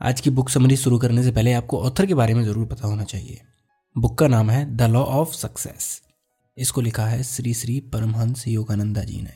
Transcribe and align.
आज 0.00 0.20
की 0.20 0.30
book 0.30 0.48
summary 0.48 0.76
शुरू 0.76 0.98
करने 0.98 1.22
से 1.22 1.30
पहले 1.32 1.52
आपको 1.52 1.78
ऑथर 1.78 2.06
के 2.06 2.14
बारे 2.14 2.34
में 2.34 2.42
ज़रूर 2.44 2.66
पता 2.66 2.88
होना 2.88 3.04
चाहिए। 3.04 3.40
बुक 3.96 4.16
का 4.18 4.26
नाम 4.28 4.50
है 4.50 4.76
द 4.76 4.82
लॉ 4.82 5.02
ऑफ़ 5.02 5.32
सक्सेस 5.32 6.00
इसको 6.56 6.80
लिखा 6.80 7.06
है 7.06 7.22
श्री 7.22 7.54
श्री 7.54 7.78
परमहंस 7.92 8.46
योगानंदा 8.48 9.02
जी 9.04 9.20
ने। 9.22 9.32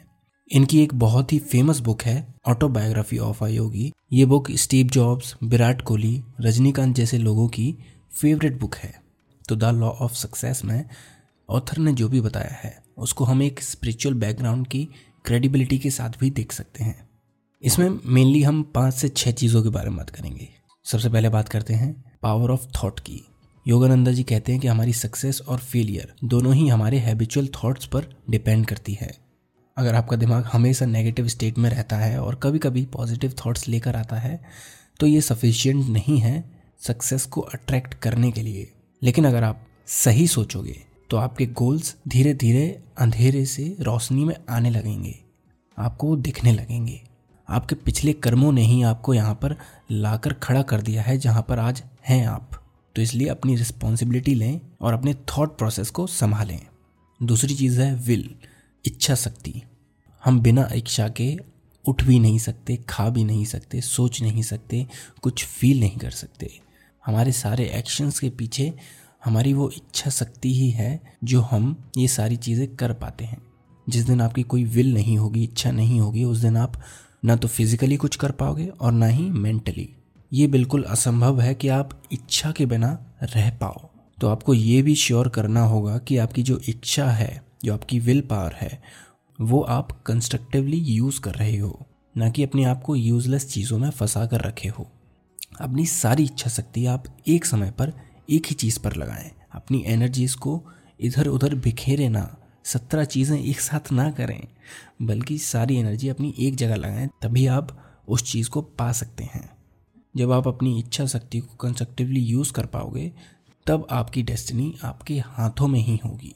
इनकी 0.50 0.82
एक 0.82 0.94
बहुत 0.94 1.32
ही 1.32 1.38
फ़ेमस 1.40 1.80
बुक 1.80 2.02
है 2.02 2.34
ऑटोबायोग्राफी 2.48 3.18
ऑफ़ 3.18 3.44
अ 3.44 3.48
योगी 3.48 3.92
ये 4.12 4.26
book 4.26 4.50
Steve 4.52 4.86
Jobs 4.88 5.34
Virat 5.44 5.82
Kohli, 5.82 6.22
Rajinikanth 6.40 6.94
जैसे 6.96 7.18
लोगों 7.18 7.48
की 7.48 7.74
फेवरेट 8.12 8.60
बुक 8.60 8.74
है। 8.74 8.94
तो 9.44 9.56
द 9.56 9.74
लॉ 9.74 9.88
ऑफ़ 9.88 10.14
सक्सेस 10.14 10.64
में 10.64 10.84
ऑथर 11.48 11.78
ने 11.78 11.92
जो 11.92 12.08
भी 12.08 12.20
बताया 12.20 12.58
है, 12.62 12.76
उसको 12.98 13.24
हम 13.24 13.42
एक 13.42 13.62
स्पिरिचुअल 13.62 14.14
बैकग्राउंड 14.16 14.66
की 14.66 14.88
क्रेडिबिलिटी 15.24 15.78
के 15.78 15.90
साथ 15.90 16.18
भी 16.20 16.30
देख 16.30 16.52
सकते 16.52 16.84
हैं। 16.84 17.11
इसमें 17.62 17.88
मेनली 18.04 18.42
हम 18.42 18.62
पाँच 18.74 18.94
से 18.94 19.08
छह 19.08 19.30
चीज़ों 19.30 19.62
के 19.62 19.68
बारे 19.68 19.88
में 19.88 19.96
बात 19.96 20.10
करेंगे। 20.10 20.48
सबसे 20.84 21.08
पहले 21.08 21.28
बात 21.28 21.48
करते 21.48 21.74
हैं 21.74 21.92
पावर 22.22 22.50
ऑफ़ 22.50 22.66
थॉट 22.76 23.00
की। 23.00 23.20
योगानंदा 23.66 24.12
जी 24.12 24.22
कहते 24.22 24.52
हैं 24.52 24.60
कि 24.60 24.68
हमारी 24.68 24.92
सक्सेस 24.92 25.40
और 25.40 25.58
फेलियर 25.58 26.12
दोनों 26.24 26.54
ही 26.54 26.68
हमारे 26.68 26.98
हैबिचुअल 26.98 27.48
थॉट्स 27.56 27.86
पर 27.86 28.06
डिपेंड 28.30 28.66
करती 28.66 28.94
है। 29.00 29.10
अगर 29.76 29.94
आपका 29.94 30.16
दिमाग 30.16 30.44
हमेशा 30.44 30.86
नेगेटिव 30.86 31.28
स्टेट 31.28 31.58
में 31.58 31.68
रहता 31.70 31.96
है 31.96 32.18
और 32.20 32.34
कभी 32.34 32.58
कभी 32.58 32.84
पॉजिटिव 32.86 33.34
थॉट्स 33.44 33.68
लेकर 33.68 33.96
आता 33.96 34.16
है 34.16 34.40
तो 35.00 35.06
ये 35.06 35.20
सफिशियंट 35.20 35.86
नहीं 35.88 36.18
है 36.18 36.44
सक्सेस 36.80 37.26
को 37.26 37.40
अट्रैक्ट 37.40 37.94
करने 37.94 38.30
के 38.30 38.42
लिए। 38.42 38.70
लेकिन 39.02 39.24
अगर 39.24 39.44
आप 39.44 39.66
सही 39.86 40.26
सोचोगे 40.26 40.76
तो 41.10 41.16
आपके 41.16 41.46
गोल्स 41.46 41.94
धीरे 42.08 42.34
धीरे 42.34 42.66
अंधेरे 42.98 43.44
से 43.46 43.76
रोशनी 43.80 44.24
में 44.24 44.34
आने 44.50 44.70
लगेंगे। 44.70 45.18
आपको 45.78 46.06
वो 46.06 46.16
दिखने 46.16 46.52
लगेंगे। 46.52 47.00
आपके 47.52 47.74
पिछले 47.74 48.12
कर्मों 48.12 48.52
ने 48.52 48.62
ही 48.62 48.82
आपको 48.82 49.14
यहाँ 49.14 49.34
पर 49.34 49.56
लाकर 49.90 50.32
खड़ा 50.32 50.62
कर 50.62 50.82
दिया 50.82 51.02
है 51.02 51.18
जहाँ 51.18 51.46
पर 51.48 51.58
आज 51.58 51.82
हैं 52.08 52.26
आप। 52.26 52.50
तो 52.96 53.02
इसलिए 53.02 53.28
अपनी 53.28 53.56
रिस्पॉन्सिबिलिटी 53.56 54.34
लें 54.34 54.60
और 54.80 54.92
अपने 54.92 55.14
थॉट 55.14 55.58
प्रोसेस 55.58 55.90
को 55.90 56.06
संभालें। 56.06 56.60
दूसरी 57.22 57.54
चीज़ 57.54 57.80
है 57.80 57.94
विल 57.94 58.34
इच्छा 58.86 59.14
शक्ति। 59.14 59.62
हम 60.24 60.40
बिना 60.40 60.68
इच्छा 60.74 61.08
के 61.08 61.36
उठ 61.88 62.04
भी 62.04 62.18
नहीं 62.18 62.38
सकते, 62.38 62.76
खा 62.88 63.08
भी 63.08 63.24
नहीं 63.24 63.44
सकते, 63.44 63.80
सोच 63.80 64.22
नहीं 64.22 64.42
सकते, 64.42 64.86
कुछ 65.22 65.44
फील 65.44 65.80
नहीं 65.80 65.96
कर 65.96 66.10
सकते। 66.10 66.60
हमारे 67.06 67.32
सारे 67.32 67.64
एक्शंस 67.64 68.20
के 68.20 68.30
पीछे 68.30 68.74
हमारी 69.24 69.52
वो 69.52 69.70
इच्छा 69.70 70.10
शक्ति 70.10 70.54
ही 70.54 70.70
है 70.70 71.00
जो 71.24 71.40
हम 71.40 71.90
ये 71.96 72.08
सारी 72.08 72.36
चीज़ें 72.36 72.76
कर 72.76 72.92
पाते 72.92 73.24
हैं। 73.24 73.42
जिस 73.88 74.04
दिन 74.04 74.20
आपकी 74.20 74.42
कोई 74.42 74.64
विल 74.64 74.94
नहीं 74.94 75.18
होगी, 75.18 75.44
इच्छा 75.44 75.70
नहीं 75.70 76.00
होगी, 76.00 76.24
उस 76.24 76.38
दिन 76.38 76.56
आप 76.56 76.80
ना 77.24 77.36
तो 77.36 77.48
फिजिकली 77.48 77.96
कुछ 77.96 78.16
कर 78.16 78.30
पाओगे 78.30 78.66
और 78.66 78.92
ना 78.92 79.06
ही 79.06 79.30
मेंटली 79.30 79.88
ये 80.32 80.46
बिल्कुल 80.46 80.82
असंभव 80.82 81.40
है 81.40 81.54
कि 81.54 81.68
आप 81.68 82.02
इच्छा 82.12 82.52
के 82.52 82.66
बिना 82.66 83.16
रह 83.22 83.50
पाओ। 83.50 83.90
तो 84.20 84.28
आपको 84.28 84.54
ये 84.54 84.82
भी 84.82 84.94
श्योर 84.94 85.28
करना 85.28 85.60
होगा 85.60 85.98
कि 85.98 86.16
आपकी 86.16 86.42
जो 86.42 86.60
इच्छा 86.68 87.06
है, 87.06 87.44
जो 87.64 87.74
आपकी 87.74 87.98
विल 87.98 88.20
पावर 88.20 88.52
है, 88.52 88.82
वो 89.40 89.60
आप 89.60 90.02
कंस्ट्रक्टिवली 90.02 90.76
यूज़ 90.76 91.20
कर 91.20 91.34
रहे 91.34 91.56
हो, 91.56 91.86
ना 92.16 92.30
कि 92.30 92.42
अपने 92.42 92.64
आप 92.64 92.82
को 92.82 92.96
यूजलेस 92.96 93.48
चीज़ों 93.50 93.78
में 93.78 93.90
फंसा 93.90 94.26
कर 94.26 94.40
रखे 94.40 94.68
हो। 94.68 94.90
अपनी 95.60 95.86
सारी 95.86 96.24
इच्छा 96.24 96.50
शक्ति 96.50 96.86
आप 96.86 97.04
एक 97.28 97.44
समय 97.44 97.70
पर 97.70 97.92
एक 98.30 98.46
ही 98.46 98.54
चीज़ 98.54 98.80
पर 98.80 98.96
लगाएँ। 98.96 99.30
अपनी 99.52 99.84
एनर्जीज 99.86 100.34
को 100.34 100.62
इधर 101.00 101.26
उधर 101.26 101.54
बिखेरे 101.54 102.08
ना 102.08 102.36
सत्रह 102.64 103.04
चीज़ें 103.04 103.44
एक 103.44 103.60
साथ 103.60 103.92
ना 103.92 104.10
करें, 104.10 104.48
बल्कि 105.02 105.38
सारी 105.38 105.76
एनर्जी 105.76 106.08
अपनी 106.08 106.34
एक 106.38 106.56
जगह 106.56 106.74
लगाएँ, 106.74 107.08
तभी 107.22 107.46
आप 107.46 107.94
उस 108.08 108.32
चीज़ 108.32 108.50
को 108.50 108.62
पा 108.62 108.92
सकते 108.92 109.24
हैं। 109.24 109.50
जब 110.16 110.32
आप 110.32 110.48
अपनी 110.48 110.78
इच्छा 110.78 111.06
शक्ति 111.06 111.40
को 111.40 111.54
कंस्ट्रक्टिवली 111.56 112.20
यूज़ 112.20 112.52
कर 112.52 112.66
पाओगे, 112.66 113.12
तब 113.66 113.86
आपकी 113.90 114.22
डेस्टिनी 114.22 114.74
आपके 114.84 115.18
हाथों 115.18 115.68
में 115.68 115.80
ही 115.80 116.00
होगी। 116.04 116.34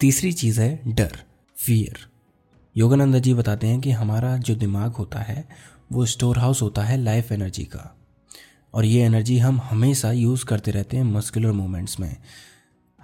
तीसरी 0.00 0.32
चीज़ 0.32 0.60
है 0.60 0.80
डर 0.86 1.18
फियर 1.56 1.98
योगानंदा 2.76 3.18
जी 3.18 3.34
बताते 3.34 3.66
हैं 3.66 3.80
कि 3.80 3.90
हमारा 3.90 4.36
जो 4.36 4.54
दिमाग 4.54 4.92
होता 4.92 5.18
है, 5.18 5.48
वो 5.92 6.06
स्टोर 6.06 6.38
हाउस 6.38 6.62
होता 6.62 6.82
है 6.82 6.96
लाइफ 6.96 7.32
एनर्जी 7.32 7.64
का। 7.64 7.96
और 8.74 8.84
ये 8.84 9.02
एनर्जी 9.02 9.38
हम 9.38 9.60
हमेशा 9.60 10.12
यूज़ 10.12 10.44
करते 10.44 10.70
रहते 10.70 10.96
हैं 10.96 11.04
मस्कुलर 11.04 11.52
मूवमेंट्स 11.52 12.00
में। 12.00 12.16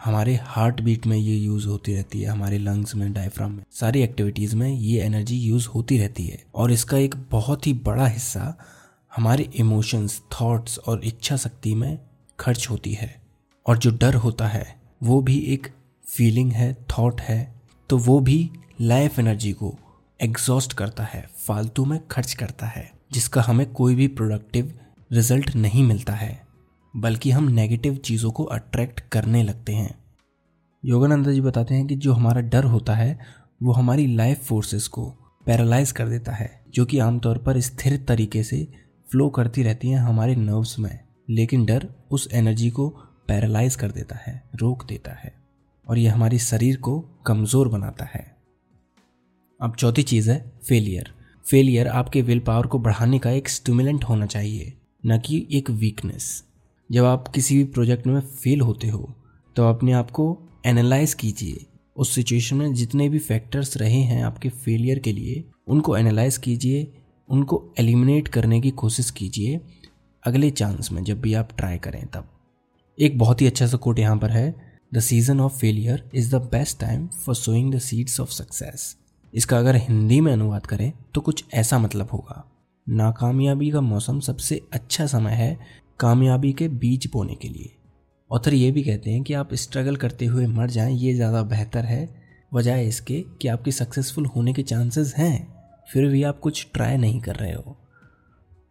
हमारे 0.04 0.34
हार्ट 0.42 0.80
बीट 0.80 1.06
में 1.06 1.16
ये 1.16 1.36
यूज़ 1.36 1.66
होती 1.66 1.94
रहती 1.94 2.20
है, 2.20 2.28
हमारे 2.28 2.58
लंग्स 2.58 2.94
में 2.94 3.12
डायफ्राम 3.12 3.52
में, 3.52 3.64
सारी 3.72 4.02
एक्टिविटीज़ 4.02 4.56
में 4.56 4.68
ये 4.70 5.00
एनर्जी 5.00 5.38
यूज़ 5.38 5.68
होती 5.68 5.98
रहती 5.98 6.26
है। 6.26 6.42
और 6.54 6.72
इसका 6.72 6.96
एक 6.96 7.14
बहुत 7.30 7.66
ही 7.66 7.72
बड़ा 7.72 8.06
हिस्सा 8.06 8.54
हमारे 9.16 9.48
इमोशंस 9.56 10.20
थॉट्स 10.32 10.78
और 10.78 11.04
इच्छा 11.04 11.36
शक्ति 11.36 11.74
में 11.74 11.98
खर्च 12.40 12.66
होती 12.70 12.92
है। 12.92 13.22
और 13.66 13.78
जो 13.78 13.90
डर 13.90 14.14
होता 14.14 14.48
है, 14.48 14.80
वो 15.02 15.20
भी 15.20 15.38
एक 15.38 15.68
फीलिंग 16.06 16.52
है 16.52 16.74
थॉट 16.90 17.20
है 17.20 17.54
तो 17.90 17.98
वो 17.98 18.20
भी 18.20 18.50
लाइफ 18.80 19.18
एनर्जी 19.18 19.52
को 19.52 19.78
एग्जॉस्ट 20.20 20.72
करता 20.72 21.04
है, 21.04 21.28
फालतू 21.36 21.84
में 21.84 22.00
खर्च 22.10 22.32
करता 22.32 22.66
है, 22.66 22.92
जिसका 23.12 23.42
हमें 23.42 23.66
कोई 23.72 23.94
भी 23.94 24.08
प्रोडक्टिव 24.08 24.78
रिज़ल्ट 25.12 25.54
नहीं 25.56 25.82
मिलता 25.84 26.12
है। 26.12 26.40
बल्कि 26.94 27.30
हम 27.30 27.48
नेगेटिव 27.48 27.96
चीज़ों 27.96 28.30
को 28.30 28.44
अट्रैक्ट 28.44 29.00
करने 29.12 29.42
लगते 29.42 29.72
हैं। 29.72 29.94
योगानंदा 30.82 31.32
जी 31.32 31.40
बताते 31.40 31.74
हैं 31.74 31.86
कि 31.86 31.96
जो 31.96 32.12
हमारा 32.12 32.40
डर 32.40 32.64
होता 32.64 32.94
है, 32.94 33.18
वो 33.62 33.72
हमारी 33.72 34.06
लाइफ 34.06 34.44
फोर्सेस 34.44 34.86
को 34.88 35.04
पैरालाइज 35.46 35.92
कर 35.92 36.08
देता 36.08 36.32
है, 36.32 36.50
जो 36.74 36.84
कि 36.84 36.98
आमतौर 36.98 37.38
पर 37.38 37.60
स्थिर 37.60 37.96
तरीके 38.08 38.42
से 38.42 38.66
फ्लो 39.08 39.28
करती 39.28 39.62
रहती 39.62 39.88
हैं 39.88 39.98
हमारे 39.98 40.34
नर्व्स 40.36 40.78
में, 40.78 40.98
लेकिन 41.30 41.64
डर 41.64 41.88
उस 42.10 42.28
एनर्जी 42.32 42.70
को 42.70 42.88
पैरालाइज 43.28 43.76
कर 43.76 43.90
देता 43.90 44.16
है, 44.16 44.42
रोक 44.54 44.86
देता 44.86 45.12
है, 45.12 45.34
और 45.86 45.98
ये 45.98 46.08
हमारे 46.08 46.38
शरीर 46.38 46.76
को 46.76 46.98
कमज़ोर 47.26 47.68
बनाता 47.68 48.04
है। 48.04 48.24
अब 49.60 49.74
चौथी 49.74 50.02
चीज़ 50.02 50.30
है 50.30 50.38
फेलियर 50.68 51.12
फेलियर 51.44 51.88
आपके 51.88 52.22
विल 52.22 52.40
पावर 52.40 52.66
को 52.66 52.78
बढ़ाने 52.78 53.18
का 53.18 53.30
एक 53.30 53.48
स्टिमुलेंट 53.48 54.04
होना 54.04 54.26
चाहिए, 54.26 54.72
न 55.06 55.18
कि 55.18 55.46
एक 55.52 55.70
वीकनेस 55.70 56.42
जब 56.92 57.04
आप 57.04 57.28
किसी 57.28 57.56
भी 57.56 57.64
प्रोजेक्ट 57.64 58.06
में 58.06 58.20
फेल 58.20 58.60
होते 58.60 58.88
हो 58.88 59.08
तो 59.56 59.68
अपने 59.68 59.92
आप 59.92 60.10
को 60.10 60.24
एनालाइज 60.66 61.14
कीजिए। 61.14 61.64
उस 61.96 62.14
सिचुएशन 62.14 62.56
में 62.56 62.74
जितने 62.74 63.08
भी 63.08 63.18
फैक्टर्स 63.18 63.76
रहे 63.76 64.00
हैं 64.00 64.22
आपके 64.24 64.48
फेलियर 64.48 64.98
के 64.98 65.12
लिए, 65.12 65.44
उनको 65.68 65.96
एनालाइज 65.96 66.36
कीजिए, 66.38 66.86
उनको 67.28 67.62
एलिमिनेट 67.78 68.28
करने 68.28 68.60
की 68.60 68.70
कोशिश 68.72 69.10
कीजिए। 69.10 69.60
अगले 70.22 70.50
चांस 70.52 70.92
में 70.92 71.02
जब 71.04 71.20
भी 71.20 71.34
आप 71.34 71.56
ट्राई 71.56 71.78
करें 71.78 72.06
तब। 72.06 72.28
एक 72.98 73.18
बहुत 73.18 73.40
ही 73.40 73.46
अच्छा 73.46 73.66
सा 73.66 73.76
कोट 73.76 73.98
यहाँ 73.98 74.16
पर 74.18 74.30
है 74.30 74.54
the 74.94 75.00
season 75.00 75.40
of 75.40 75.58
failure 75.58 76.08
is 76.14 76.34
the 76.36 76.42
best 76.52 76.80
time 76.80 77.06
for 77.16 77.34
sowing 77.34 77.74
the 77.74 77.78
seeds 77.80 78.20
of 78.20 78.30
success 78.32 78.96
इसका 79.32 79.58
अगर 79.58 79.76
हिंदी 79.78 80.20
में 80.20 80.32
अनुवाद 80.32 80.66
करें 80.66 80.92
तो 81.14 81.20
कुछ 81.20 81.44
ऐसा 81.54 81.78
मतलब 81.78 82.08
होगा। 82.12 82.44
नाकामयाबी 82.86 83.70
का 83.70 83.80
मौसम 83.80 84.18
सबसे 84.20 84.60
अच्छा 84.72 85.06
समय 85.06 85.32
है 85.32 85.81
कामयाबी 86.02 86.52
के 86.52 86.68
बीज 86.68 87.08
बोने 87.12 87.34
के 87.34 87.48
लिए। 87.48 87.72
ऑथर 88.30 88.54
ये 88.54 88.70
भी 88.70 88.82
कहते 88.82 89.10
हैं 89.10 89.22
कि 89.22 89.34
आप 89.34 89.54
स्ट्रगल 89.54 89.96
करते 89.96 90.26
हुए 90.26 90.46
मर 90.46 90.70
जाएँ, 90.70 90.94
ये 90.94 91.14
ज़्यादा 91.14 91.42
बेहतर 91.44 91.84
है। 91.84 92.08
बजाय 92.52 92.86
इसके 92.86 93.20
कि 93.42 93.48
आपके 93.48 93.72
सक्सेसफुल 93.72 94.26
होने 94.26 94.52
के 94.52 94.62
चांसेस 94.62 95.14
हैं, 95.16 95.46
फिर 95.88 96.06
भी 96.06 96.22
आप 96.22 96.38
कुछ 96.40 96.66
ट्राई 96.74 96.96
नहीं 96.96 97.20
कर 97.20 97.36
रहे 97.36 97.52
हो। 97.52 97.76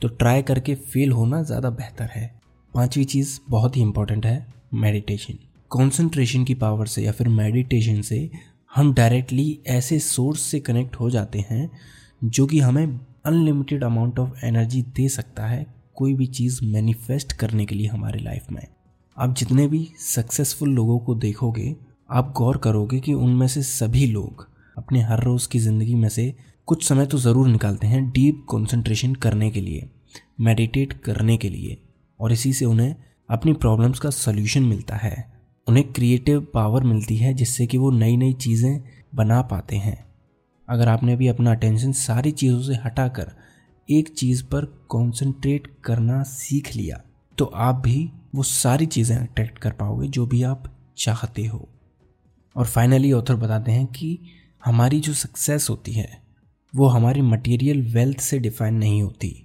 तो 0.02 0.08
ट्राई 0.08 0.42
करके 0.42 0.76
फेल 0.76 1.12
होना 1.12 1.42
ज़्यादा 1.44 1.70
बेहतर 1.70 2.10
है। 2.12 2.30
पांचवी 2.74 3.04
चीज़ 3.06 3.40
बहुत 3.50 3.78
ही 3.78 3.82
इंपॉर्टेंट 3.82 4.26
है 4.26 4.46
मेडिटेशन 4.76 5.38
कॉन्सेंट्रेशन 5.72 6.44
की 6.44 6.54
पावर 6.56 6.86
से 6.86 7.04
या 7.04 7.12
फिर 7.12 7.28
मेडिटेशन 7.30 8.02
से 8.02 8.30
हम 8.72 8.94
डायरेक्टली 8.94 9.60
ऐसे 9.70 10.00
सोर्स 10.00 10.42
से 10.42 10.60
कनेक्ट 10.60 10.96
हो 10.96 11.10
जाते 11.10 11.40
हैं, 11.40 11.70
जो 12.24 12.46
कि 12.46 12.60
हमें 12.60 12.86
अनलिमिटेड 13.26 13.84
अमाउंट 13.84 14.20
ऑफ़ 14.20 14.46
एनर्जी 14.46 14.82
दे 14.96 15.08
सकता 15.10 15.46
है। 15.46 15.66
कोई 16.02 16.14
भी 16.14 16.26
चीज़ 16.28 16.60
मैनिफेस्ट 16.66 17.34
करने 17.34 17.66
के 17.66 17.76
लिए 17.76 17.88
हमारे 17.88 18.20
लाइफ 18.20 18.52
में 18.52 18.66
आप 19.18 19.34
जितने 19.36 19.68
भी 19.68 19.88
सक्सेसफुल 20.00 20.70
लोगों 20.70 20.98
को 21.00 21.16
देखोगे, 21.16 21.76
आप 22.10 22.34
गौर 22.38 22.58
करोगे 22.58 23.00
कि 23.00 23.14
उनमें 23.16 23.48
से 23.48 23.62
सभी 23.64 24.06
लोग 24.06 24.48
अपने 24.78 25.02
हर 25.02 25.24
रोज़ 25.24 25.48
की 25.50 25.60
ज़िंदगी 25.60 25.96
में 25.96 26.08
से 26.10 26.34
कुछ 26.68 26.88
समय 26.88 27.06
तो 27.06 27.18
ज़रूर 27.18 27.48
निकालते 27.48 27.88
हैं 27.88 28.10
डीप 28.12 28.46
कंसंट्रेशन 28.52 29.14
करने 29.16 29.50
के 29.52 29.62
लिए 29.62 29.90
मेडिटेट 30.42 30.94
करने 31.02 31.38
के 31.38 31.50
लिए। 31.50 31.78
और 32.20 32.32
इसी 32.32 32.54
से 32.54 32.66
उन्हें 32.66 32.96
अपनी 33.30 33.54
प्रॉब्लम्स 33.56 34.00
का 34.00 34.10
सल्यूशन 34.10 34.64
मिलता 34.64 34.96
है। 34.96 35.26
उन्हें 35.68 35.92
क्रिएटिव 35.94 36.42
पावर 36.54 36.84
मिलती 36.84 37.18
है 37.18 37.34
जिससे 37.34 37.68
कि 37.68 37.78
वो 37.78 37.92
नई 37.92 38.18
नई 38.18 38.34
चीज़ें 38.36 38.82
बना 39.16 39.42
पाते 39.44 39.76
हैं। 39.78 39.98
अगर 40.68 40.88
आपने 40.88 41.16
भी 41.16 41.28
अपना 41.28 41.52
अटेंशन 41.52 41.92
सारी 42.00 42.32
चीज़ों 42.34 42.62
से 42.62 42.76
हटाकर 42.86 43.32
एक 43.92 44.10
चीज़ 44.10 44.44
पर 44.44 44.66
कंसंट्रेट 44.92 45.68
करना 45.84 46.22
सीख 46.24 46.76
लिया 46.76 47.02
तो 47.38 47.46
आप 47.46 47.76
भी 47.76 48.10
वो 48.36 48.44
सारी 48.44 48.86
चीज़ें 48.86 49.16
अट्रैक्ट 49.18 49.58
कर 49.58 49.72
पाओगे 49.72 50.08
जो 50.08 50.26
भी 50.26 50.42
आप 50.44 50.64
चाहते 50.98 51.46
हो। 51.46 51.68
और 52.56 52.66
फाइनली 52.66 53.12
ऑथर 53.12 53.36
बताते 53.36 53.72
हैं 53.72 53.86
कि 53.88 54.18
हमारी 54.64 55.00
जो 55.00 55.14
सक्सेस 55.14 55.68
होती 55.70 55.92
है, 55.92 56.22
वो 56.74 56.88
हमारी 56.88 57.22
मटेरियल 57.22 57.82
वेल्थ 57.94 58.20
से 58.20 58.40
डिफाइन 58.40 58.76
नहीं 58.76 59.02
होती। 59.04 59.36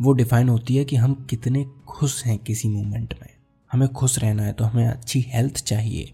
वो 0.00 0.12
डिफाइन 0.12 0.48
होती 0.48 0.76
है 0.76 0.84
कि 0.84 0.96
हम 0.96 1.14
कितने 1.30 1.64
खुश 1.88 2.24
हैं 2.24 2.38
किसी 2.38 2.68
मोमेंट 2.68 3.14
में। 3.22 3.28
हमें 3.70 3.88
खुश 3.88 4.18
रहना 4.18 4.42
है 4.42 4.52
तो 4.52 4.64
हमें 4.64 4.86
अच्छी 4.86 5.20
हेल्थ 5.28 5.64
चाहिए, 5.64 6.12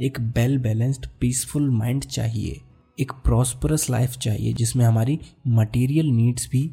एक 0.00 0.20
वेल 0.36 0.58
बैलेंस्ड 0.58 1.06
पीसफुल 1.20 1.70
माइंड 1.70 2.04
चाहिए, 2.04 2.60
एक 2.98 3.12
प्रॉस्परस 3.24 3.88
लाइफ 3.90 4.16
चाहिए 4.18 4.52
जिसमें 4.52 4.84
हमारी 4.84 5.18
मटेरियल 5.48 6.06
नीड्स 6.06 6.48
भी 6.48 6.70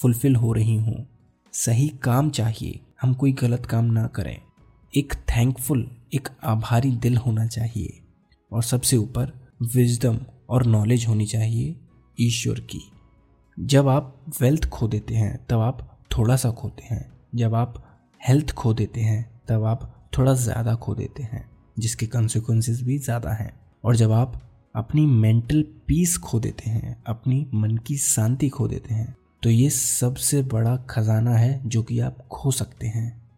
फुलफिल 0.00 0.36
हो 0.36 0.52
रही 0.52 0.76
हूँ। 0.76 1.06
सही 1.52 1.88
काम 1.88 2.30
चाहिए, 2.30 2.80
हम 3.02 3.14
कोई 3.14 3.32
गलत 3.32 3.66
काम 3.66 3.84
ना 3.84 4.06
करें। 4.06 4.36
एक 4.96 5.12
थैंकफुल 5.12 5.90
एक 6.14 6.28
आभारी 6.44 6.90
दिल 6.90 7.16
होना 7.16 7.46
चाहिए। 7.46 8.00
और 8.52 8.62
सबसे 8.62 8.96
ऊपर 8.96 9.32
विजडम 9.74 10.18
और 10.48 10.66
नॉलेज 10.66 11.06
होनी 11.06 11.26
चाहिए 11.26 11.76
ईश्वर 12.20 12.60
की। 12.60 12.80
जब 13.60 13.88
आप 13.88 14.26
वेल्थ 14.40 14.68
खो 14.68 14.88
देते 14.88 15.14
हैं, 15.14 15.46
तब 15.46 15.58
आप 15.58 16.00
थोड़ा 16.18 16.36
सा 16.36 16.50
खोते 16.50 16.94
हैं। 16.94 17.12
जब 17.34 17.54
आप 17.54 17.82
हेल्थ 18.28 18.50
खो 18.50 18.74
देते 18.74 19.00
हैं, 19.00 19.44
तब 19.48 19.64
आप 19.64 20.08
थोड़ा 20.18 20.34
ज़्यादा 20.34 20.74
खो 20.74 20.94
देते 20.94 21.22
हैं, 21.22 21.50
जिसके 21.78 22.06
कंसिक्वेंसेस 22.06 22.82
भी 22.82 22.98
ज़्यादा 22.98 23.30
हैं। 23.30 23.60
और 23.84 23.96
जब 23.96 24.12
आप 24.12 24.40
अपनी 24.74 25.06
मेंटल 25.06 25.62
पीस 25.62 26.18
खो 26.18 26.40
देते 26.40 26.70
हैं, 26.70 27.02
अपनी 27.06 27.46
मन 27.54 27.76
की 27.76 27.96
शांति 27.96 28.48
खो 28.48 28.68
देते 28.68 28.94
हैं 28.94 29.16
तो 29.42 29.50
ये 29.50 29.70
सबसे 29.70 30.42
बड़ा 30.42 30.76
खजाना 30.76 31.36
है 31.36 31.68
जो 31.68 31.82
कि 31.82 32.00
आप 32.00 32.28
खो 32.28 32.50
सकते 32.50 32.86
हैं। 32.86 33.30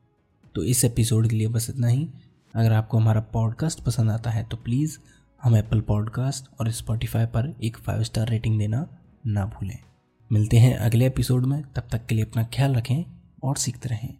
तो 0.55 0.65
इस 0.65 0.85
एपिसोड 0.85 1.29
के 1.29 1.37
लिए 1.37 1.49
बस 1.49 1.71
इतना 1.71 1.87
ही। 1.87 2.11
अगर 2.55 2.73
आपको 2.73 2.99
हमारा 2.99 3.21
पॉडकास्ट 3.21 3.81
पसंद 3.81 4.11
आता 4.11 4.31
है 4.31 4.45
तो 4.45 4.57
प्लीज़ 4.57 4.99
हम 5.43 5.57
एप्पल 5.57 5.81
पॉडकास्ट 5.81 6.61
और 6.61 6.71
स्पॉटिफाई 6.71 7.27
पर 7.27 7.57
एक 7.65 7.77
फाइव 7.77 8.03
स्टार 8.03 8.29
रेटिंग 8.29 8.59
देना 8.59 8.89
ना 9.27 9.47
भूलें। 9.47 9.79
मिलते 10.33 10.59
हैं 10.59 10.77
अगले 10.77 11.07
एपिसोड 11.07 11.47
में। 11.47 11.63
तब 11.63 11.89
तक 11.93 12.07
के 12.07 12.15
लिए 12.15 12.25
अपना 12.25 12.43
ख्याल 12.45 12.75
रखें 12.75 13.05
और 13.43 13.57
सीखते 13.57 13.89
रहें। 13.89 14.15